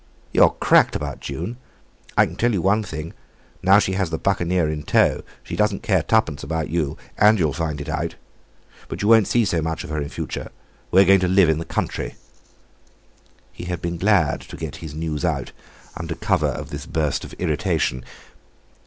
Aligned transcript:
"You're 0.31 0.55
cracked 0.59 0.95
about 0.95 1.19
June! 1.19 1.57
I 2.17 2.25
can 2.25 2.35
tell 2.35 2.53
you 2.53 2.61
one 2.63 2.81
thing: 2.81 3.13
now 3.61 3.75
that 3.75 3.83
she 3.83 3.91
has 3.91 4.09
the 4.09 4.17
Buccaneer 4.17 4.67
in 4.67 4.81
tow, 4.81 5.21
she 5.43 5.55
doesn't 5.55 5.83
care 5.83 6.01
twopence 6.01 6.41
about 6.41 6.71
you, 6.71 6.97
and, 7.19 7.37
you'll 7.37 7.53
find 7.53 7.79
it 7.79 7.87
out. 7.87 8.15
But 8.89 9.03
you 9.03 9.07
won't 9.07 9.27
see 9.27 9.45
so 9.45 9.61
much 9.61 9.83
of 9.83 9.91
her 9.91 10.01
in 10.01 10.09
future; 10.09 10.49
we're 10.89 11.05
going 11.05 11.19
to 11.19 11.27
live 11.27 11.49
in 11.49 11.59
the 11.59 11.65
country." 11.65 12.15
He 13.51 13.65
had 13.65 13.79
been 13.79 13.97
glad 13.97 14.41
to 14.41 14.57
get 14.57 14.77
his 14.77 14.95
news 14.95 15.23
out 15.23 15.51
under 15.95 16.15
cover 16.15 16.47
of 16.47 16.71
this 16.71 16.87
burst 16.87 17.23
of 17.23 17.33
irritation. 17.33 18.03